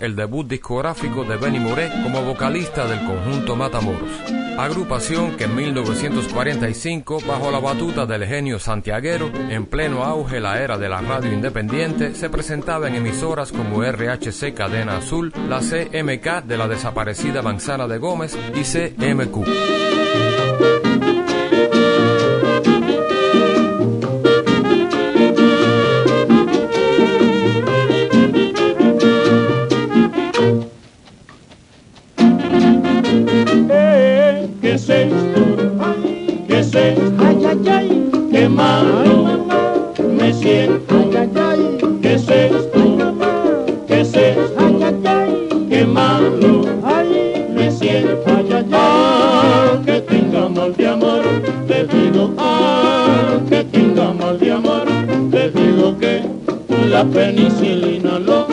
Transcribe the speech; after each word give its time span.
el 0.00 0.14
debut 0.14 0.46
discográfico 0.46 1.24
de 1.24 1.36
Benny 1.36 1.58
Moré 1.58 1.90
como 2.04 2.22
vocalista 2.22 2.86
del 2.86 3.04
conjunto 3.04 3.56
Matamoros, 3.56 4.10
agrupación 4.56 5.36
que 5.36 5.44
en 5.44 5.56
1945, 5.56 7.18
bajo 7.26 7.50
la 7.50 7.58
batuta 7.58 8.06
del 8.06 8.24
genio 8.24 8.60
santiaguero, 8.60 9.32
en 9.50 9.66
pleno 9.66 10.04
auge 10.04 10.38
la 10.40 10.60
era 10.60 10.78
de 10.78 10.88
la 10.88 11.00
radio 11.00 11.32
independiente, 11.32 12.14
se 12.14 12.30
presentaba 12.30 12.86
en 12.86 12.94
emisoras 12.94 13.50
como 13.50 13.82
RHC 13.82 14.54
Cadena 14.54 14.98
Azul, 14.98 15.32
la 15.48 15.58
CMK 15.58 16.44
de 16.44 16.56
la 16.56 16.68
desaparecida 16.68 17.42
Manzana 17.42 17.88
de 17.88 17.98
Gómez 17.98 18.38
y 18.54 18.62
CMQ. 18.62 19.81
te 55.32 55.50
digo 55.50 55.98
que 55.98 56.20
la 56.90 57.04
penicilina 57.04 58.18
lo 58.18 58.51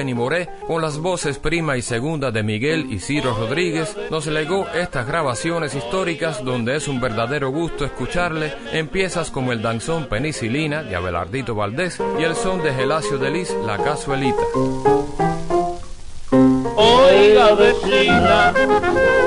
Benny 0.00 0.14
Moré, 0.14 0.48
con 0.66 0.80
las 0.80 0.96
voces 0.96 1.38
prima 1.38 1.76
y 1.76 1.82
segunda 1.82 2.30
de 2.30 2.42
Miguel 2.42 2.90
y 2.90 3.00
Ciro 3.00 3.36
Rodríguez, 3.38 3.94
nos 4.10 4.26
legó 4.28 4.66
estas 4.72 5.06
grabaciones 5.06 5.74
históricas 5.74 6.42
donde 6.42 6.74
es 6.76 6.88
un 6.88 7.02
verdadero 7.02 7.50
gusto 7.50 7.84
escucharle 7.84 8.54
en 8.72 8.88
piezas 8.88 9.30
como 9.30 9.52
el 9.52 9.60
danzón 9.60 10.06
Penicilina 10.06 10.82
de 10.82 10.96
Abelardito 10.96 11.54
Valdés 11.54 11.98
y 12.18 12.22
el 12.22 12.34
son 12.34 12.62
de 12.62 12.72
Gelacio 12.72 13.18
Delis 13.18 13.54
La 13.66 13.76
Casuelita. 13.76 14.40
Oiga 16.76 17.54
vecina, 17.56 18.54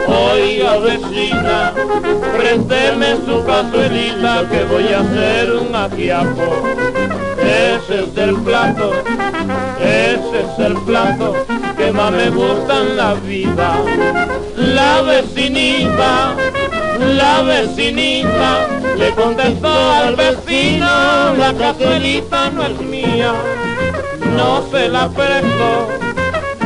oiga 0.07 0.77
vecina, 0.79 1.73
présteme 2.35 3.17
su 3.17 3.45
cazuelita 3.45 4.49
que 4.49 4.63
voy 4.63 4.87
a 4.87 5.01
hacer 5.01 5.51
un 5.53 5.75
ajiaco. 5.75 6.63
Ese 7.43 8.05
es 8.05 8.17
el 8.17 8.35
plato, 8.37 8.93
ese 9.83 10.39
es 10.41 10.59
el 10.59 10.75
plato 10.83 11.35
que 11.77 11.91
más 11.91 12.11
me 12.11 12.29
gusta 12.29 12.81
en 12.81 12.97
la 12.97 13.13
vida. 13.15 13.75
La 14.55 15.01
vecinita, 15.01 16.35
la 16.99 17.41
vecinita, 17.43 18.67
le 18.97 19.11
contestó 19.11 19.91
al 19.91 20.15
vecino, 20.15 21.35
la 21.37 21.53
cazuelita 21.57 22.49
no 22.51 22.63
es 22.63 22.79
mía, 22.81 23.33
no 24.35 24.63
se 24.71 24.89
la 24.89 25.09
presto 25.09 26.03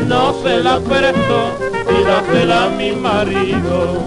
no 0.08 0.34
se 0.42 0.64
la 0.64 0.80
presto 0.80 1.58
y 1.90 2.04
dásela 2.04 2.66
a 2.66 2.70
mi 2.70 2.92
marido. 2.94 4.04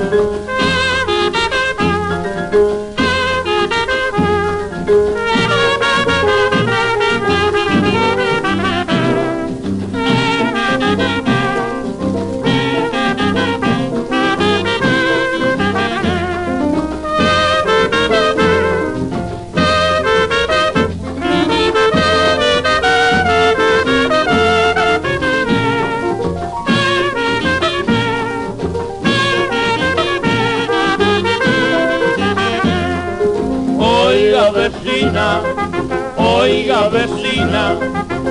Vecina, 36.90 37.76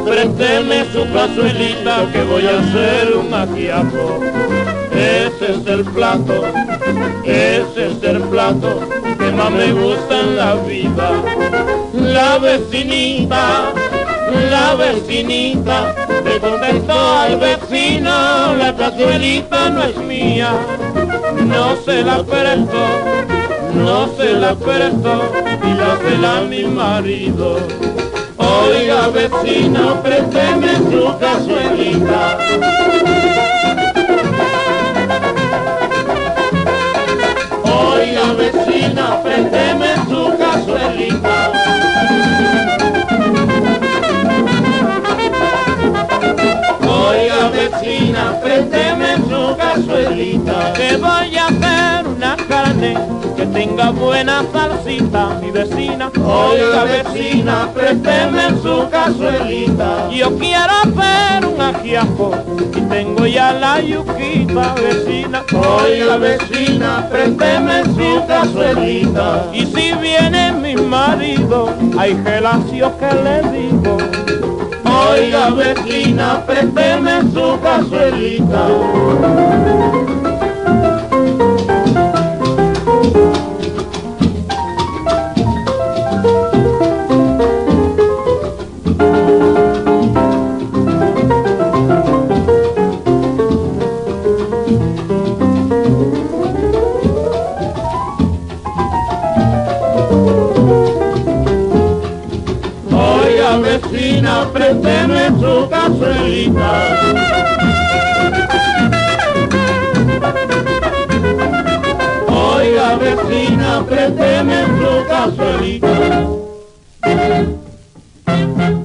présteme 0.05 0.85
su 0.91 1.11
cazuelita 1.13 2.11
que 2.11 2.23
voy 2.23 2.45
a 2.45 2.59
hacer 2.59 3.15
un 3.15 3.33
ajiaco. 3.33 4.19
Ese 4.91 5.53
es 5.53 5.67
el 5.67 5.83
plato, 5.85 6.43
ese 7.23 7.87
es 7.87 8.03
el 8.03 8.21
plato 8.23 8.81
que 9.17 9.31
más 9.31 9.51
me 9.51 9.71
gusta 9.71 10.19
en 10.19 10.35
la 10.35 10.55
vida. 10.55 11.11
La 11.93 12.37
vecinita, 12.37 13.73
la 14.49 14.75
vecinita, 14.75 15.95
le 16.23 16.39
contestó 16.39 17.17
al 17.17 17.37
vecino, 17.37 18.55
la 18.55 18.75
cazuelita 18.77 19.69
no 19.69 19.83
es 19.83 19.97
mía, 19.97 20.51
no 21.45 21.75
se 21.85 22.03
la 22.03 22.23
presto 22.23 23.29
no 23.73 24.07
se 24.17 24.33
la 24.33 24.55
presto 24.55 25.31
y 25.63 25.73
dásela 25.77 26.39
a 26.39 26.41
mi 26.41 26.63
marido. 26.63 27.57
Oiga 28.61 29.07
vecina, 29.09 30.01
présteme 30.03 30.75
su 30.89 31.17
cazuelita. 31.19 32.37
Oiga 37.63 38.33
vecina, 38.39 39.05
présteme 39.23 39.95
su 40.09 40.21
cazuelita. 40.37 41.37
Oiga 46.87 47.49
vecina, 47.49 48.23
présteme 48.41 48.88
su 49.99 50.05
cazuelita. 50.05 50.73
Que 50.73 50.97
voy 50.97 51.37
a 51.37 51.47
hacer 51.47 52.07
una 52.07 52.37
carne 52.47 52.97
que 53.35 53.45
tenga 53.47 53.91
buena 53.91 54.43
salsita, 54.51 55.39
mi 55.41 55.51
vecina. 55.51 56.11
Oiga 56.23 56.83
vecina, 56.83 57.69
présteme 57.73 58.49
su 58.61 58.89
cazuelita. 58.89 60.09
Yo 60.11 60.37
quiero 60.37 60.73
hacer 60.83 61.45
un 61.45 61.61
ajiaco 61.61 62.31
y 62.75 62.81
tengo 62.81 63.25
ya 63.25 63.53
la 63.53 63.81
yuquita, 63.81 64.75
vecina. 64.75 65.43
Oiga 65.53 66.17
vecina, 66.17 67.07
présteme 67.09 67.83
su 67.85 68.25
cazuelita. 68.27 69.47
Y 69.53 69.65
si 69.65 69.93
viene 69.93 70.51
mi 70.53 70.75
marido, 70.75 71.73
hay 71.97 72.17
gelacio 72.23 72.91
que 72.97 73.15
le 73.23 73.41
digo. 73.51 73.97
Oiga 75.07 75.49
vecina, 75.51 76.43
présteme 76.45 77.21
su 77.31 77.59
cazuelita. 77.61 78.67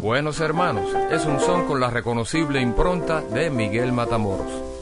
Buenos 0.03 0.41
hermanos, 0.41 0.85
es 1.12 1.25
un 1.26 1.38
son 1.38 1.67
con 1.67 1.79
la 1.79 1.91
reconocible 1.91 2.61
impronta 2.61 3.21
de 3.21 3.50
Miguel 3.50 3.93
Matamoros. 3.93 4.74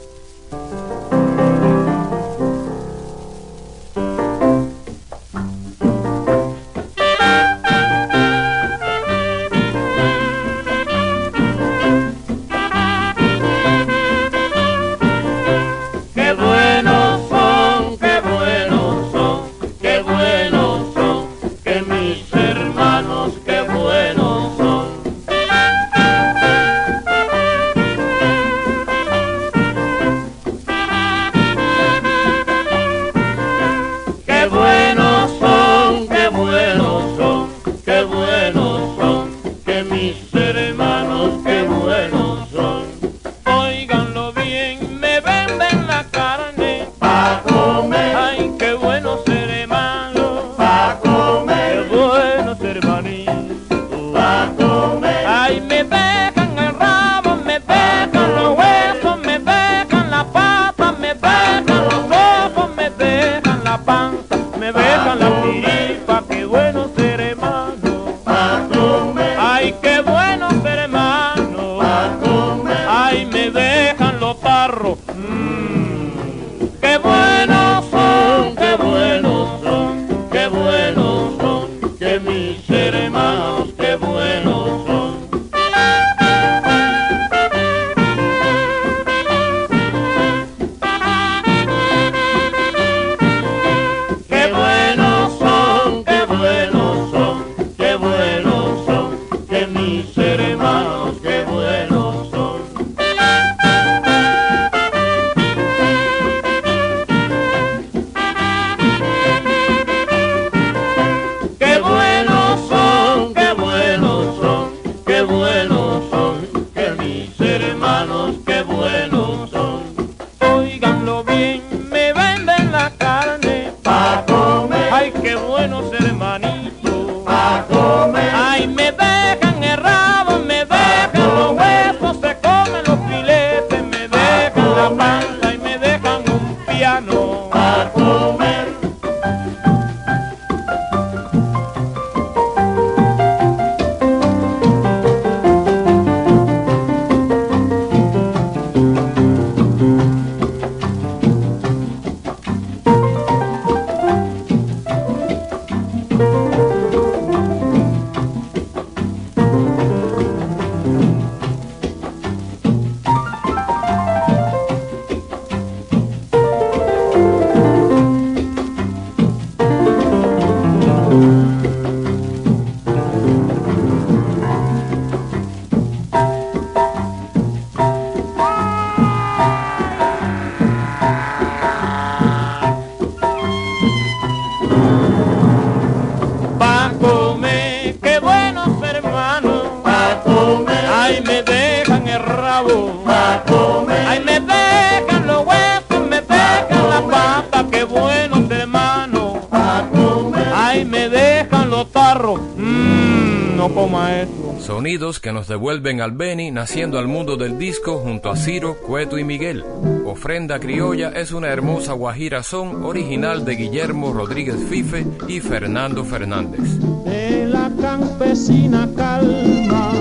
Que 204.92 205.32
nos 205.32 205.48
devuelven 205.48 206.02
al 206.02 206.12
Beni 206.12 206.50
naciendo 206.50 206.98
al 206.98 207.08
mundo 207.08 207.38
del 207.38 207.56
disco 207.56 207.96
junto 207.96 208.28
a 208.28 208.36
Ciro, 208.36 208.76
Cueto 208.76 209.16
y 209.16 209.24
Miguel. 209.24 209.64
Ofrenda 210.04 210.60
Criolla 210.60 211.08
es 211.12 211.32
una 211.32 211.48
hermosa 211.48 211.94
guajira 211.94 212.42
son 212.42 212.84
original 212.84 213.46
de 213.46 213.56
Guillermo 213.56 214.12
Rodríguez 214.12 214.56
Fife 214.68 215.06
y 215.28 215.40
Fernando 215.40 216.04
Fernández. 216.04 216.78
De 217.06 217.46
la 217.46 217.72
campesina 217.80 218.86
calma 218.94 219.92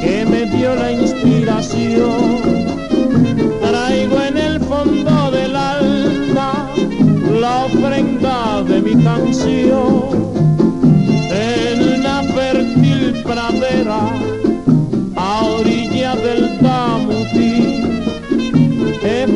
que 0.00 0.26
me 0.30 0.46
dio 0.56 0.76
la 0.76 0.92
inspiración, 0.92 2.36
traigo 3.62 4.20
en 4.22 4.38
el 4.38 4.60
fondo 4.60 5.30
del 5.32 5.56
alma 5.56 6.70
la 7.40 7.64
ofrenda 7.64 8.62
de 8.62 8.80
mi 8.80 9.02
canción. 9.02 10.41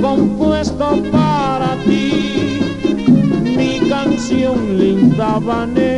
Compuesto 0.00 1.02
para 1.10 1.76
ti 1.84 2.60
mi 3.56 3.88
canción 3.88 4.78
linda 4.78 5.38
banera. 5.38 5.95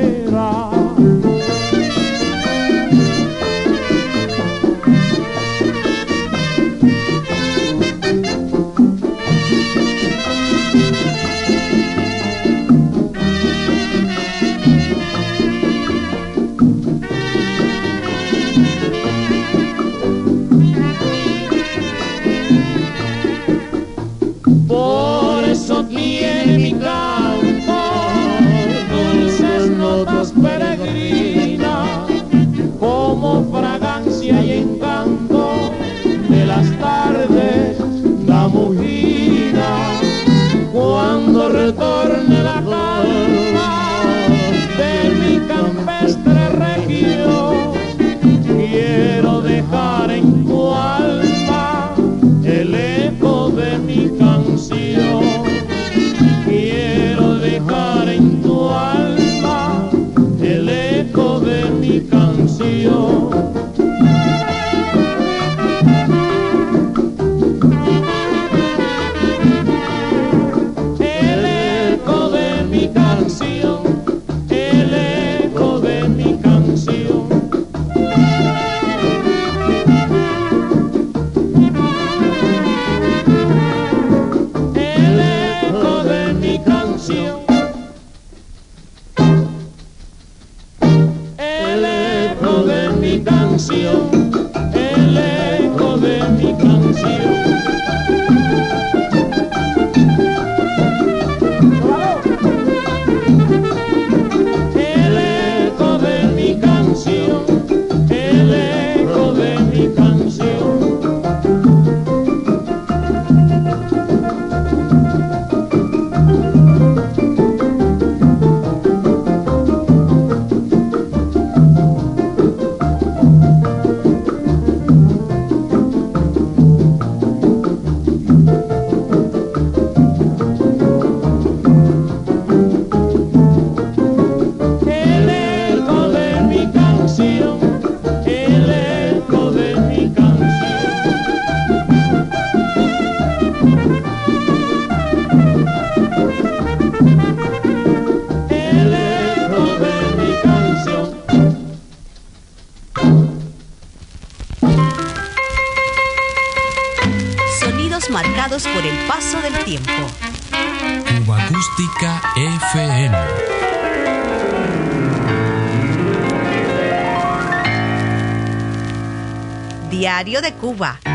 Diario 170.29 170.43
de 170.43 170.53
Cuba. 170.59 171.08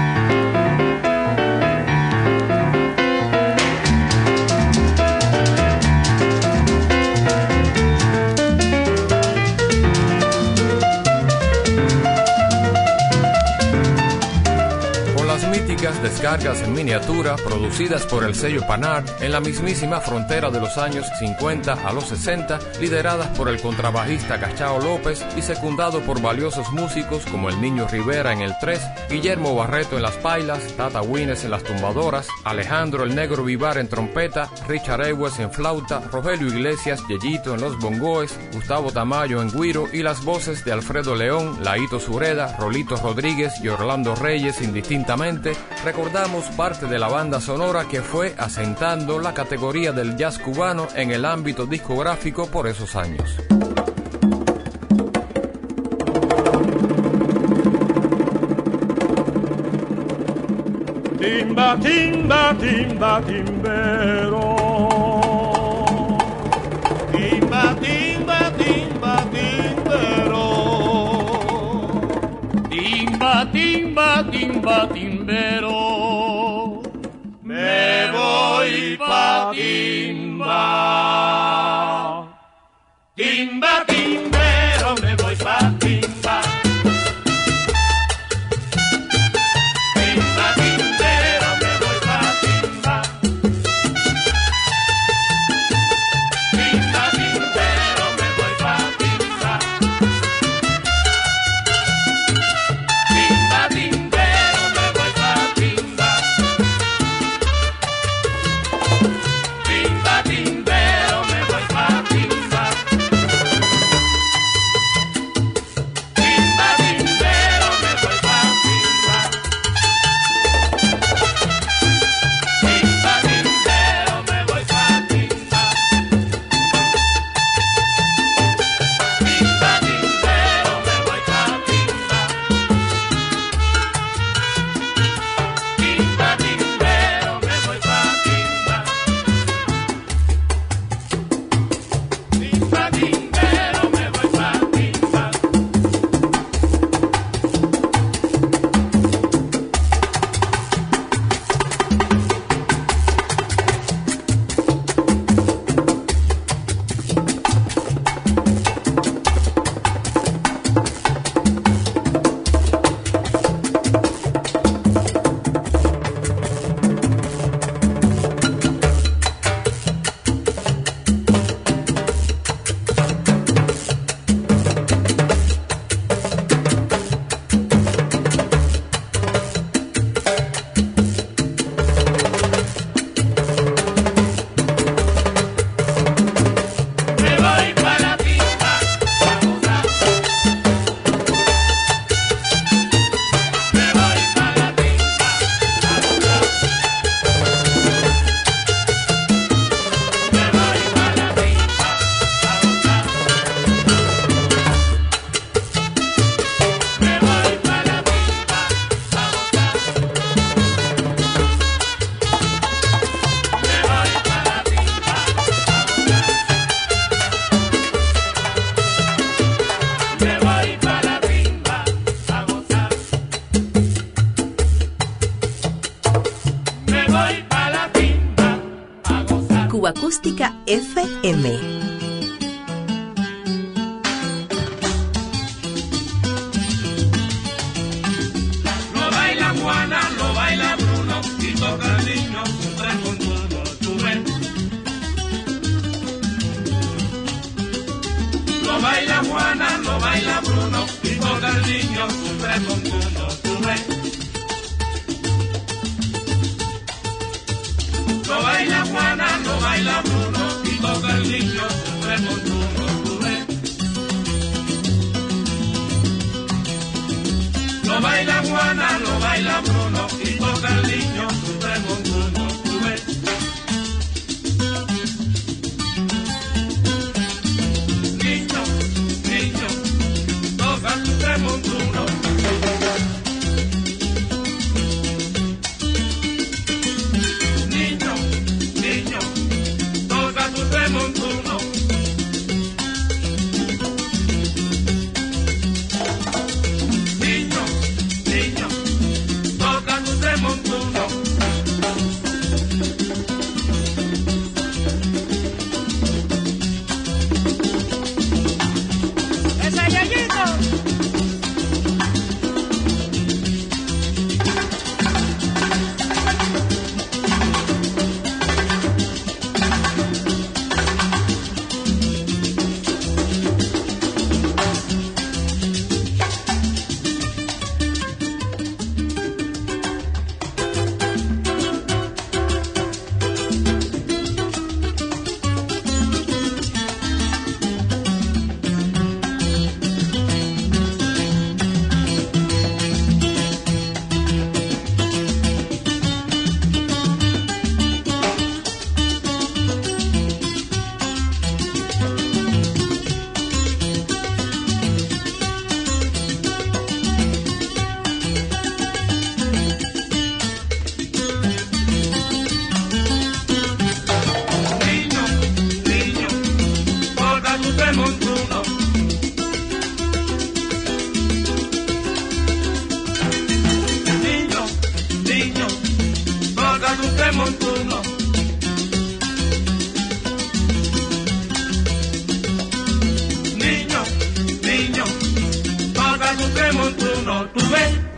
Descargas 16.13 16.61
en 16.61 16.73
miniatura 16.73 17.35
producidas 17.37 18.05
por 18.05 18.23
el 18.23 18.35
sello 18.35 18.61
Panard 18.67 19.03
en 19.19 19.31
la 19.31 19.39
mismísima 19.39 19.99
frontera 19.99 20.51
de 20.51 20.59
los 20.59 20.77
años 20.77 21.07
50 21.17 21.73
a 21.73 21.91
los 21.91 22.05
60, 22.05 22.59
lideradas 22.79 23.35
por 23.35 23.49
el 23.49 23.59
contrabajista 23.59 24.39
Cachao 24.39 24.79
López 24.79 25.25
y 25.35 25.41
secundado 25.41 26.01
por 26.01 26.21
valiosos 26.21 26.71
músicos 26.71 27.25
como 27.25 27.49
el 27.49 27.59
Niño 27.59 27.87
Rivera 27.87 28.31
en 28.31 28.41
el 28.41 28.53
3, 28.61 28.79
Guillermo 29.09 29.55
Barreto 29.55 29.95
en 29.95 30.03
las 30.03 30.15
pailas, 30.17 30.61
Tata 30.77 31.01
Wines 31.01 31.45
en 31.45 31.51
las 31.51 31.63
tumbadoras, 31.63 32.27
Alejandro 32.43 33.05
el 33.05 33.15
Negro 33.15 33.43
Vivar 33.43 33.79
en 33.79 33.89
trompeta, 33.89 34.51
Richard 34.67 35.07
Ewes 35.07 35.39
en 35.39 35.51
flauta, 35.51 35.99
Rogelio 36.11 36.47
Iglesias, 36.47 37.03
Yeyito 37.09 37.55
en 37.55 37.61
los 37.61 37.79
bongoes, 37.79 38.37
Gustavo 38.53 38.91
Tamayo 38.91 39.41
en 39.41 39.49
guiro 39.49 39.87
y 39.91 40.03
las 40.03 40.23
voces 40.23 40.63
de 40.63 40.73
Alfredo 40.73 41.15
León, 41.15 41.63
Laito 41.63 41.99
Sureda, 41.99 42.55
Rolito 42.57 42.97
Rodríguez 42.97 43.53
y 43.63 43.69
Orlando 43.69 44.13
Reyes 44.13 44.61
indistintamente, 44.61 45.53
recordamos 46.03 46.43
parte 46.57 46.85
de 46.85 46.99
la 46.99 47.07
banda 47.07 47.39
sonora 47.39 47.87
que 47.87 48.01
fue 48.01 48.35
asentando 48.37 49.19
la 49.19 49.33
categoría 49.33 49.93
del 49.93 50.17
jazz 50.17 50.37
cubano 50.37 50.89
en 50.97 51.11
el 51.11 51.23
ámbito 51.23 51.65
discográfico 51.65 52.47
por 52.47 52.67
esos 52.67 52.97
años. 52.97 53.37
Timba, 61.17 61.79
timba, 61.79 62.57
timba, 62.59 63.21
timbero. 63.21 64.52
Timba, 83.63 83.92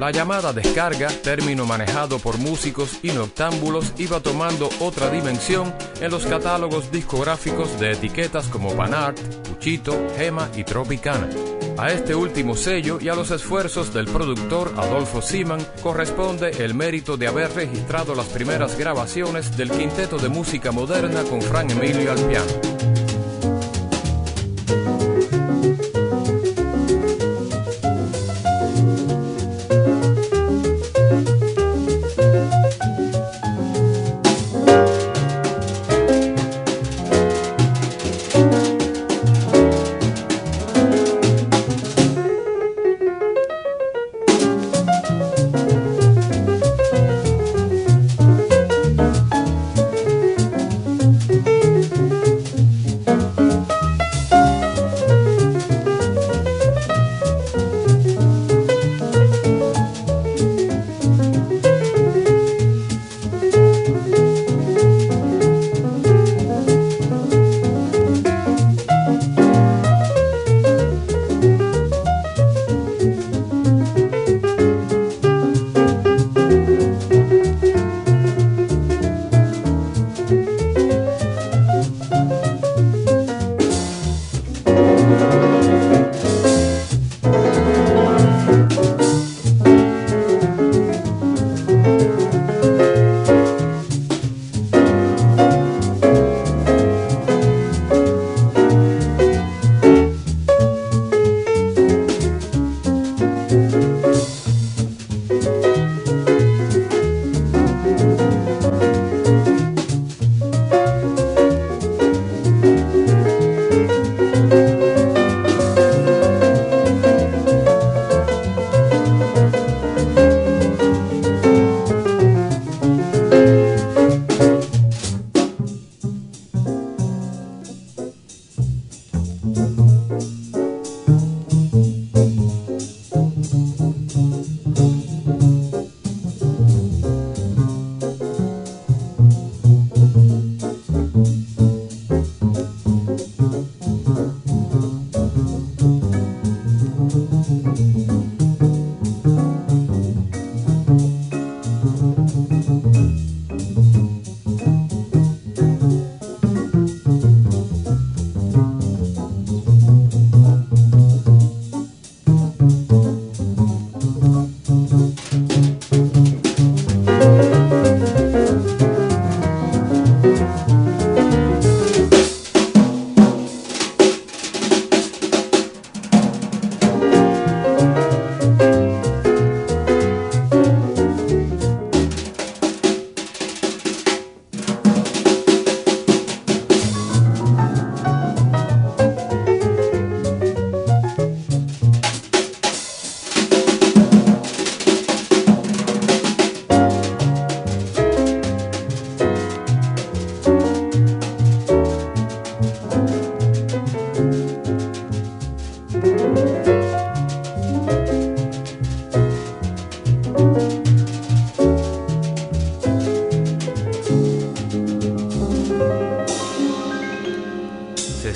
La 0.06 0.12
llamada 0.12 0.54
descarga, 0.54 1.08
término 1.08 1.65
manejado 1.65 2.20
por 2.20 2.38
músicos 2.38 3.00
y 3.02 3.08
noctámbulos, 3.08 3.91
iba 3.98 4.20
tomando 4.20 4.70
otra 4.80 5.10
dimensión 5.10 5.74
en 6.00 6.12
los 6.12 6.28
catálogos 6.28 6.91
discográficos 6.91 7.80
de 7.80 7.94
etiquetas 7.94 8.48
como 8.48 8.76
Banart, 8.76 9.20
Puchito, 9.48 9.98
Gema 10.15 10.48
y 10.56 10.63
Tropicana. 10.63 11.28
A 11.80 11.89
este 11.89 12.13
último 12.13 12.56
sello 12.56 13.00
y 13.02 13.10
a 13.10 13.15
los 13.15 13.32
esfuerzos 13.32 13.96
del 13.96 14.06
productor 14.06 14.76
Adolfo 14.78 15.24
Siman 15.24 15.65
corresponde 15.82 16.52
el 16.63 16.76
mérito 16.76 17.18
de 17.18 17.26
haber 17.26 17.52
registrado 17.56 18.13
las 18.13 18.28
primeras 18.28 18.78
grabaciones 18.78 19.58
del 19.58 19.72
quinteto 19.72 20.20
de 20.20 20.30
música 20.30 20.72
moderna 20.72 21.24
con 21.24 21.41
Fran 21.41 21.72
Emilio 21.72 22.12
al 22.12 22.20
piano. 22.28 22.64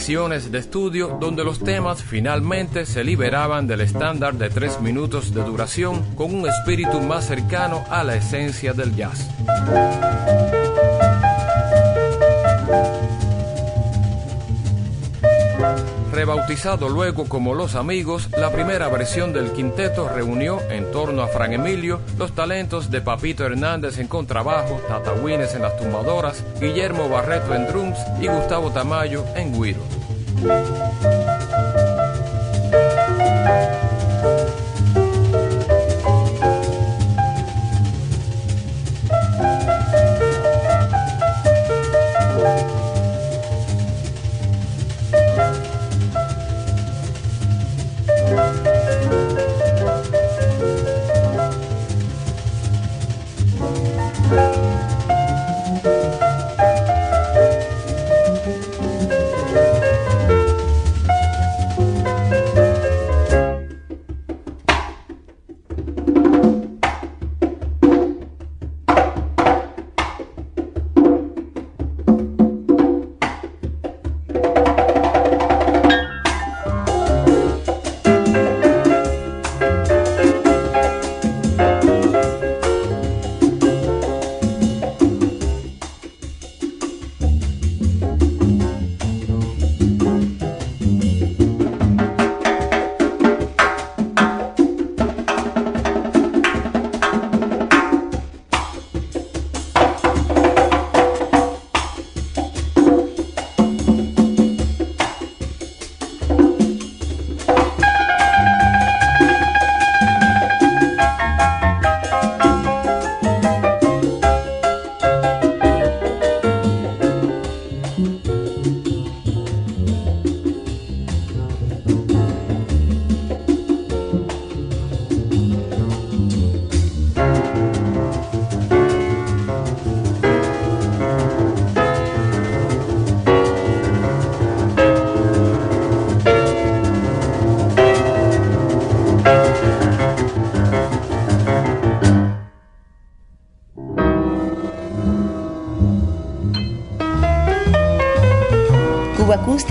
De 0.09 0.57
estudio 0.57 1.19
donde 1.21 1.43
los 1.43 1.59
temas 1.59 2.01
finalmente 2.01 2.87
se 2.87 3.03
liberaban 3.03 3.67
del 3.67 3.81
estándar 3.81 4.33
de 4.33 4.49
tres 4.49 4.81
minutos 4.81 5.35
de 5.35 5.43
duración 5.43 6.03
con 6.15 6.33
un 6.33 6.47
espíritu 6.49 6.99
más 6.99 7.27
cercano 7.27 7.83
a 7.91 8.03
la 8.03 8.15
esencia 8.15 8.73
del 8.73 8.95
jazz. 8.95 9.29
Rebautizado 16.11 16.89
luego 16.89 17.25
como 17.25 17.53
Los 17.53 17.75
Amigos, 17.75 18.29
la 18.35 18.51
primera 18.51 18.89
versión 18.89 19.31
del 19.31 19.51
quinteto 19.51 20.09
reunió 20.09 20.59
en 20.71 20.91
torno 20.91 21.21
a 21.21 21.27
Fran 21.27 21.53
Emilio 21.53 22.01
los 22.17 22.33
talentos 22.33 22.89
de 22.89 23.01
Papito 23.01 23.45
Hernández 23.45 23.99
en 23.99 24.07
contrabajo, 24.07 24.81
Tata 24.87 25.13
Wines 25.13 25.53
en 25.53 25.61
las 25.61 25.77
tumbadoras, 25.77 26.43
Guillermo 26.59 27.09
Barreto 27.09 27.53
en 27.53 27.67
drums 27.67 27.99
y 28.19 28.27
Gustavo 28.27 28.71
Tamayo 28.71 29.23
en 29.35 29.53
guiro. 29.53 29.98
Thank 30.41 30.67
you. 30.67 30.68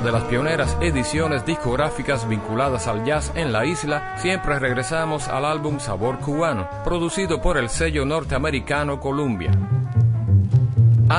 De 0.00 0.12
las 0.12 0.24
pioneras 0.24 0.76
ediciones 0.80 1.44
discográficas 1.44 2.28
vinculadas 2.28 2.86
al 2.86 3.04
jazz 3.04 3.32
en 3.34 3.52
la 3.52 3.64
isla, 3.64 4.16
siempre 4.18 4.58
regresamos 4.58 5.28
al 5.28 5.44
álbum 5.44 5.80
Sabor 5.80 6.18
Cubano, 6.18 6.68
producido 6.84 7.40
por 7.40 7.56
el 7.56 7.68
sello 7.68 8.04
norteamericano 8.04 9.00
Columbia 9.00 9.50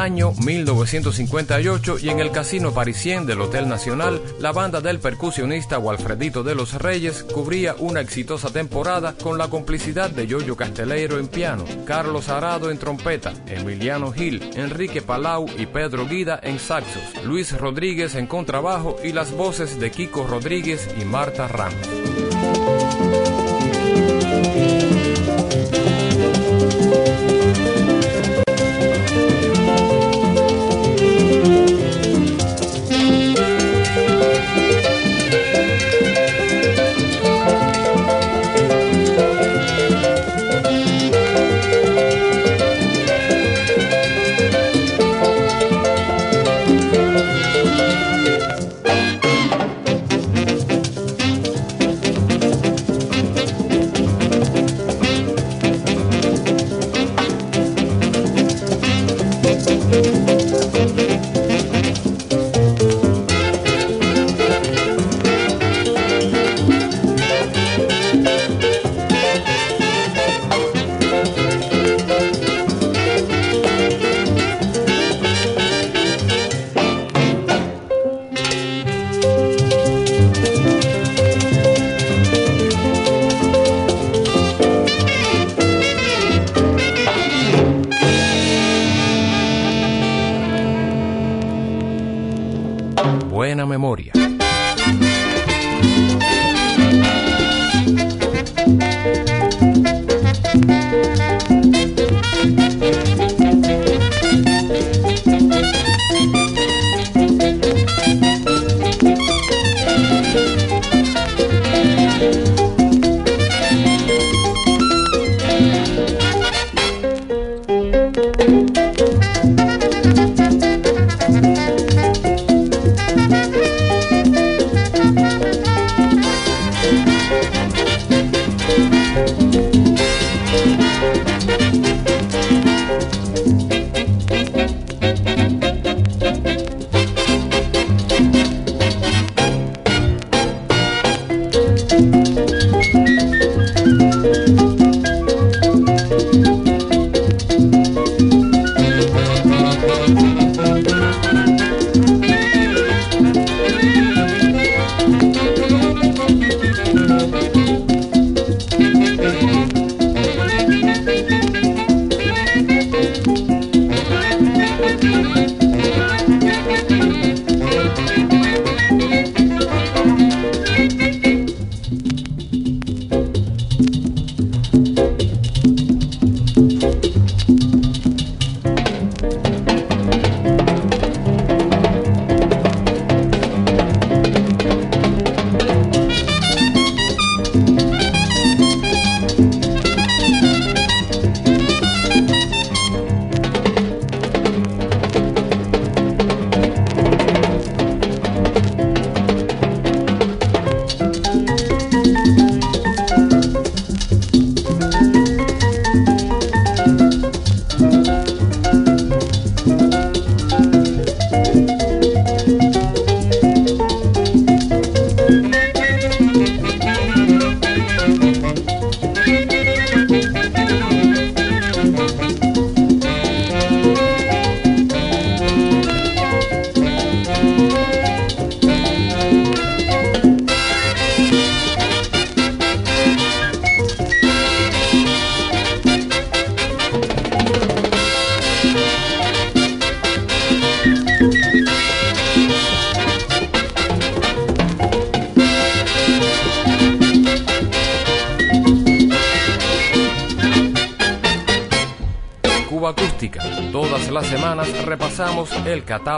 año 0.01 0.31
1958 0.45 1.97
y 1.99 2.09
en 2.09 2.19
el 2.19 2.31
Casino 2.31 2.73
Parisien 2.73 3.25
del 3.25 3.41
Hotel 3.41 3.67
Nacional, 3.67 4.21
la 4.39 4.51
banda 4.51 4.81
del 4.81 4.99
percusionista 4.99 5.77
Walfredito 5.77 6.43
de 6.43 6.55
los 6.55 6.73
Reyes 6.73 7.23
cubría 7.23 7.75
una 7.79 8.01
exitosa 8.01 8.49
temporada 8.49 9.15
con 9.21 9.38
la 9.38 9.49
complicidad 9.49 10.09
de 10.09 10.27
Yoyo 10.27 10.55
Casteleiro 10.55 11.19
en 11.19 11.27
piano, 11.27 11.65
Carlos 11.85 12.29
Arado 12.29 12.71
en 12.71 12.77
trompeta, 12.77 13.33
Emiliano 13.47 14.12
Gil, 14.12 14.49
Enrique 14.55 15.01
Palau 15.01 15.47
y 15.57 15.65
Pedro 15.65 16.07
Guida 16.07 16.39
en 16.41 16.59
saxos, 16.59 17.03
Luis 17.25 17.57
Rodríguez 17.57 18.15
en 18.15 18.27
contrabajo 18.27 18.95
y 19.03 19.12
las 19.12 19.31
voces 19.31 19.79
de 19.79 19.91
Kiko 19.91 20.25
Rodríguez 20.25 20.88
y 20.99 21.05
Marta 21.05 21.47
Ramos. 21.47 21.88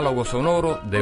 El 0.02 0.08
catálogo 0.08 0.24
sonoro 0.24 0.80
de 0.82 1.01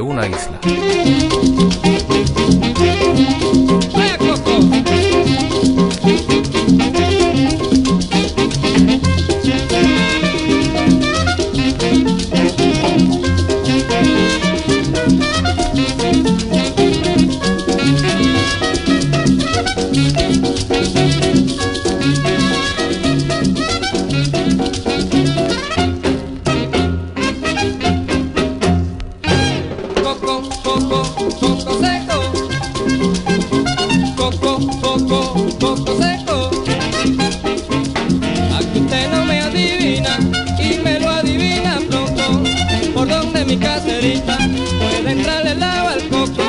entra 45.10 45.40
el 45.40 45.62
al 45.62 46.08
coco. 46.08 46.44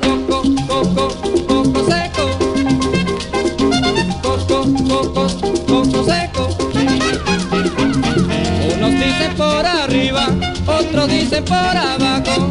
Coco, 0.00 0.42
coco, 0.66 1.08
coco 1.46 1.80
seco. 1.90 2.24
Coco, 4.22 4.58
coco, 4.88 5.22
coco 5.66 6.04
seco. 6.04 6.48
Unos 8.74 8.92
dicen 8.92 9.34
por 9.36 9.66
arriba, 9.66 10.28
otros 10.66 11.08
dicen 11.08 11.44
por 11.44 11.56
abajo. 11.56 12.50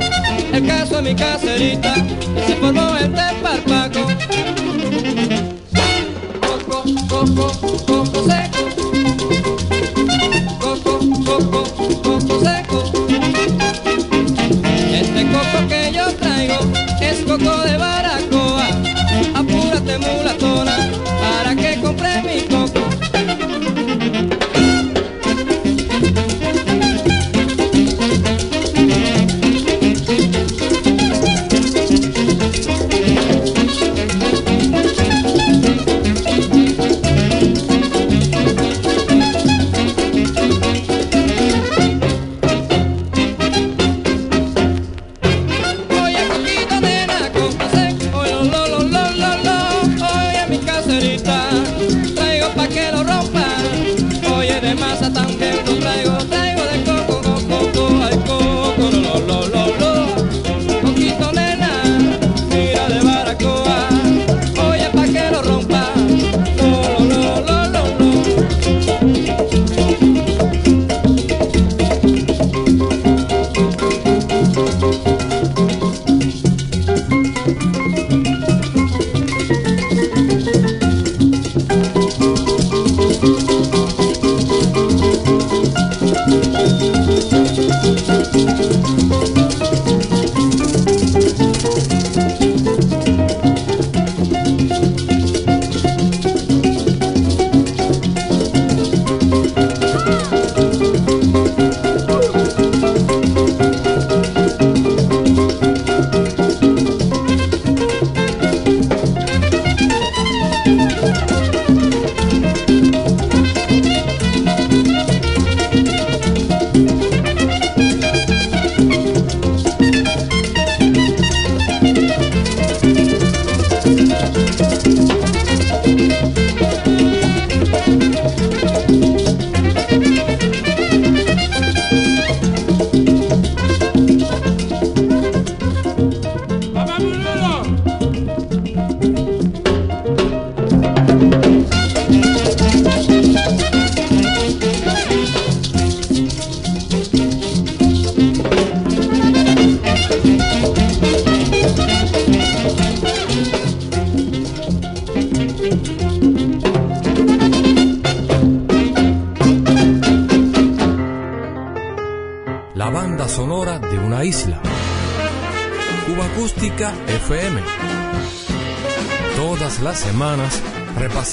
El 0.51 0.67
caso 0.67 0.97
es 0.97 1.03
mi 1.03 1.15
caserita, 1.15 1.95
y 1.97 2.47
se 2.47 2.55
formó 2.57 2.95
el 2.97 3.11
desparpaco. 3.11 4.07
Coco, 6.41 6.83
coco, 7.09 7.51
coco. 7.61 7.92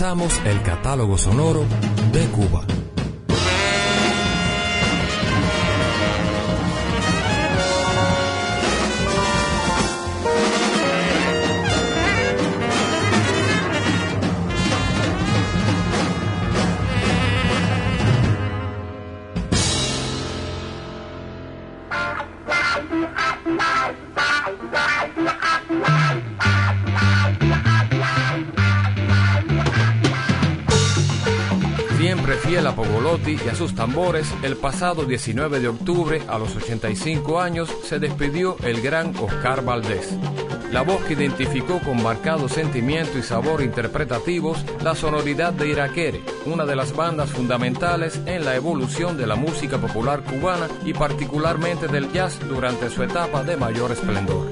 El 0.02 0.62
catálogo 0.62 1.18
sonoro 1.18 1.59
tambores, 33.90 34.32
el 34.44 34.56
pasado 34.56 35.04
19 35.04 35.58
de 35.58 35.66
octubre, 35.66 36.22
a 36.28 36.38
los 36.38 36.54
85 36.54 37.40
años, 37.40 37.68
se 37.82 37.98
despidió 37.98 38.56
el 38.62 38.80
gran 38.82 39.16
Oscar 39.16 39.64
Valdés. 39.64 40.16
La 40.70 40.82
voz 40.82 41.02
que 41.02 41.14
identificó 41.14 41.80
con 41.80 42.00
marcado 42.00 42.48
sentimiento 42.48 43.18
y 43.18 43.22
sabor 43.22 43.62
interpretativos 43.62 44.64
la 44.84 44.94
sonoridad 44.94 45.52
de 45.52 45.70
Iraquere, 45.70 46.22
una 46.46 46.64
de 46.66 46.76
las 46.76 46.94
bandas 46.94 47.30
fundamentales 47.30 48.20
en 48.26 48.44
la 48.44 48.54
evolución 48.54 49.16
de 49.16 49.26
la 49.26 49.34
música 49.34 49.78
popular 49.78 50.22
cubana 50.22 50.68
y 50.84 50.92
particularmente 50.92 51.88
del 51.88 52.12
jazz 52.12 52.38
durante 52.48 52.90
su 52.90 53.02
etapa 53.02 53.42
de 53.42 53.56
mayor 53.56 53.90
esplendor. 53.90 54.46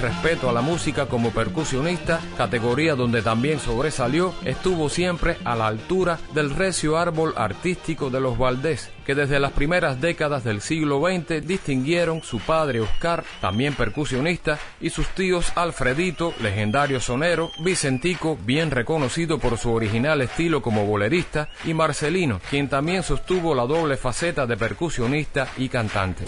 Respeto 0.00 0.48
a 0.48 0.52
la 0.52 0.60
música 0.60 1.06
como 1.06 1.30
percusionista, 1.30 2.20
categoría 2.36 2.94
donde 2.94 3.22
también 3.22 3.58
sobresalió, 3.58 4.34
estuvo 4.44 4.88
siempre 4.88 5.36
a 5.44 5.56
la 5.56 5.66
altura 5.66 6.18
del 6.34 6.50
recio 6.50 6.96
árbol 6.96 7.34
artístico 7.36 8.10
de 8.10 8.20
los 8.20 8.38
Valdés, 8.38 8.90
que 9.04 9.14
desde 9.14 9.40
las 9.40 9.52
primeras 9.52 10.00
décadas 10.00 10.44
del 10.44 10.60
siglo 10.60 11.00
XX 11.00 11.46
distinguieron 11.46 12.22
su 12.22 12.38
padre 12.40 12.80
Oscar, 12.80 13.24
también 13.40 13.74
percusionista, 13.74 14.58
y 14.80 14.90
sus 14.90 15.08
tíos 15.08 15.52
Alfredito, 15.54 16.34
legendario 16.40 17.00
sonero, 17.00 17.50
Vicentico, 17.60 18.38
bien 18.44 18.70
reconocido 18.70 19.38
por 19.38 19.58
su 19.58 19.72
original 19.72 20.20
estilo 20.22 20.62
como 20.62 20.86
bolerista, 20.86 21.48
y 21.64 21.74
Marcelino, 21.74 22.40
quien 22.50 22.68
también 22.68 23.02
sostuvo 23.02 23.54
la 23.54 23.64
doble 23.64 23.96
faceta 23.96 24.46
de 24.46 24.56
percusionista 24.56 25.48
y 25.56 25.68
cantante. 25.68 26.24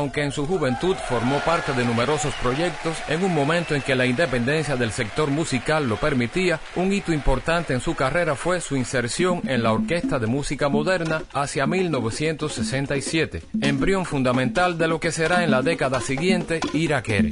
Aunque 0.00 0.22
en 0.22 0.32
su 0.32 0.46
juventud 0.46 0.96
formó 1.08 1.40
parte 1.40 1.74
de 1.74 1.84
numerosos 1.84 2.34
proyectos, 2.36 2.96
en 3.08 3.22
un 3.22 3.34
momento 3.34 3.74
en 3.74 3.82
que 3.82 3.94
la 3.94 4.06
independencia 4.06 4.76
del 4.76 4.92
sector 4.92 5.30
musical 5.30 5.88
lo 5.88 5.96
permitía, 5.96 6.58
un 6.74 6.90
hito 6.92 7.12
importante 7.12 7.74
en 7.74 7.80
su 7.80 7.94
carrera 7.94 8.34
fue 8.34 8.62
su 8.62 8.76
inserción 8.76 9.42
en 9.46 9.62
la 9.62 9.72
Orquesta 9.72 10.18
de 10.18 10.26
Música 10.26 10.70
Moderna 10.70 11.22
hacia 11.34 11.66
1967, 11.66 13.42
embrión 13.60 14.06
fundamental 14.06 14.78
de 14.78 14.88
lo 14.88 15.00
que 15.00 15.12
será 15.12 15.44
en 15.44 15.50
la 15.50 15.60
década 15.60 16.00
siguiente 16.00 16.60
Iraquere. 16.72 17.28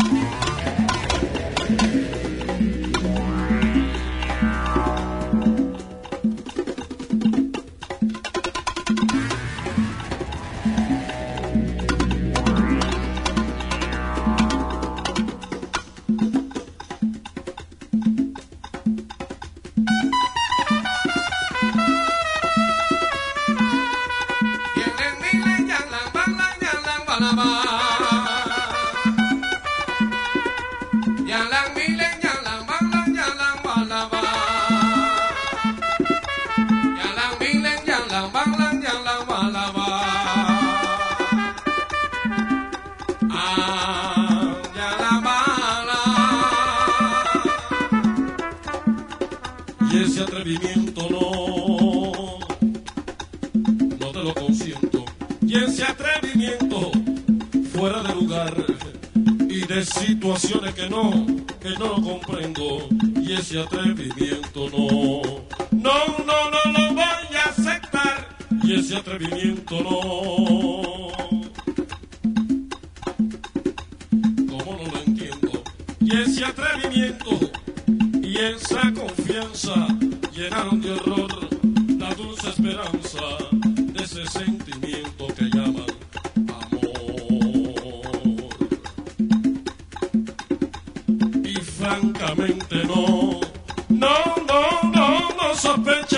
Open 95.79 96.18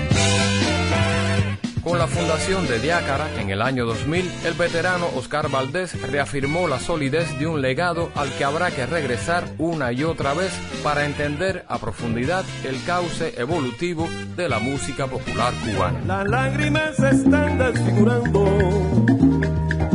La 2.01 2.07
fundación 2.07 2.67
de 2.67 2.79
Diácara 2.79 3.29
en 3.39 3.51
el 3.51 3.61
año 3.61 3.85
2000, 3.85 4.27
el 4.45 4.53
veterano 4.55 5.05
Oscar 5.15 5.51
Valdés 5.51 6.01
reafirmó 6.01 6.67
la 6.67 6.79
solidez 6.79 7.37
de 7.37 7.45
un 7.45 7.61
legado 7.61 8.09
al 8.15 8.33
que 8.33 8.43
habrá 8.43 8.71
que 8.71 8.87
regresar 8.87 9.43
una 9.59 9.91
y 9.91 10.03
otra 10.03 10.33
vez 10.33 10.51
para 10.83 11.05
entender 11.05 11.63
a 11.67 11.77
profundidad 11.77 12.43
el 12.63 12.83
cauce 12.85 13.39
evolutivo 13.39 14.09
de 14.35 14.49
la 14.49 14.57
música 14.57 15.05
popular 15.05 15.53
cubana. 15.63 15.99
Las 16.07 16.27
lágrimas 16.27 16.97
están 16.97 17.59
desfigurando 17.59 18.45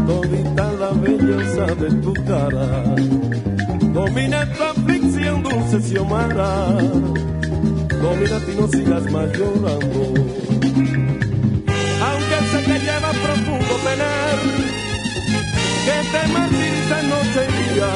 todita 0.07 0.73
la 0.75 0.91
belleza 0.91 1.67
de 1.75 1.91
tu 2.03 2.15
cara. 2.25 2.85
Domina 3.93 4.53
tu 4.53 4.63
aflicción, 4.63 5.43
dulce 5.43 5.81
Xiomara. 5.81 6.69
Domina 8.01 8.39
ti, 8.47 8.53
no 8.57 8.69
sigas 8.69 9.11
más 9.11 9.29
llorando 9.37 10.37
que 15.85 15.97
te 16.13 16.23
martiriza 16.33 16.97
noche 17.03 17.41
y 17.49 17.51
día, 17.75 17.93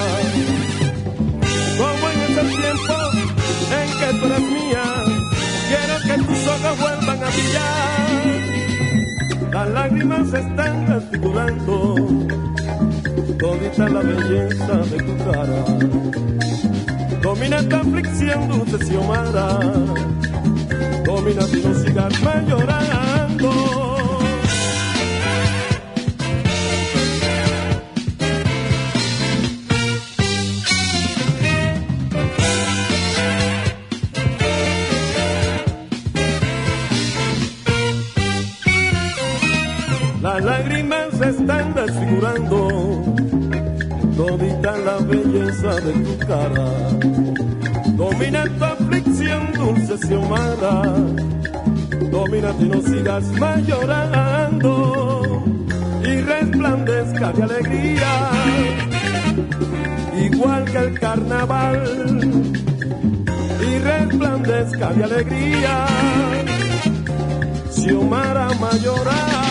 como 1.79 2.05
en 2.11 2.19
ese 2.27 2.43
tiempo 2.57 2.97
en 3.79 3.89
que 3.99 4.09
tú 4.19 4.25
eras 4.27 4.41
mía, 4.43 4.87
quiero 5.69 5.97
que 6.07 6.17
tus 6.23 6.41
ojos 6.47 6.75
vuelvan 6.79 7.21
a 7.25 7.29
brillar. 7.31 8.11
Las 9.53 9.69
lágrimas 9.71 10.27
están 10.33 10.93
articulando 10.93 11.77
todita 13.41 13.89
la 13.89 14.01
belleza 14.01 14.77
de 14.91 14.99
tu 15.03 15.17
cara. 15.25 15.65
Domina 17.23 17.57
esta 17.59 17.81
aflicción, 17.81 18.49
dulce 18.49 18.79
Xiomara. 18.87 19.59
Domina 21.05 21.43
si 21.43 21.63
no 21.63 21.75
sigas 21.75 22.21
más 40.21 40.41
llorando. 40.41 41.25
están 41.25 41.75
desfigurando 41.75 42.69
todita 44.17 44.77
la 44.79 44.99
belleza 44.99 45.75
de 45.81 45.93
tu 45.93 46.19
cara. 46.27 46.69
Domina 47.97 48.45
tu 48.45 48.65
aflicción, 48.65 49.53
dulce 49.55 49.99
Xiomara. 50.07 50.83
Domina 52.11 52.55
y 52.59 52.65
no 52.65 52.81
sigas 52.83 53.25
más 53.39 53.67
llorando 53.67 55.45
y 56.03 56.21
resplandezca 56.21 57.33
de 57.33 57.43
alegría, 57.43 58.31
igual 60.27 60.65
que 60.65 60.79
el 60.79 61.01
carnaval. 61.01 61.83
Y 63.63 63.79
resplandezca 63.79 64.93
de 64.93 65.05
alegría, 65.05 65.87
Xiomara 67.71 68.49
mayoral. 68.61 69.50